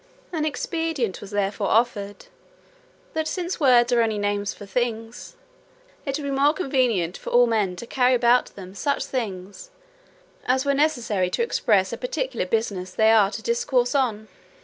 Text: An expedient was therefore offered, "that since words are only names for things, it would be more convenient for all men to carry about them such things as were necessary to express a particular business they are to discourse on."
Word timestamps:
An 0.33 0.45
expedient 0.45 1.21
was 1.21 1.29
therefore 1.29 1.67
offered, 1.67 2.25
"that 3.13 3.27
since 3.27 3.59
words 3.59 3.93
are 3.93 4.01
only 4.01 4.17
names 4.17 4.51
for 4.51 4.65
things, 4.65 5.35
it 6.07 6.17
would 6.17 6.23
be 6.23 6.31
more 6.31 6.55
convenient 6.55 7.17
for 7.17 7.29
all 7.29 7.45
men 7.45 7.75
to 7.75 7.85
carry 7.85 8.15
about 8.15 8.47
them 8.55 8.73
such 8.73 9.05
things 9.05 9.69
as 10.47 10.65
were 10.65 10.73
necessary 10.73 11.29
to 11.29 11.43
express 11.43 11.93
a 11.93 11.97
particular 11.97 12.47
business 12.47 12.89
they 12.93 13.11
are 13.11 13.29
to 13.29 13.43
discourse 13.43 13.93
on." 13.93 14.27